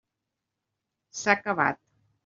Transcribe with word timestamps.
S'ha 1.21 1.39
acabat. 1.39 1.83